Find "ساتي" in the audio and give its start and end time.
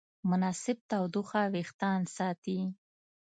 2.15-2.59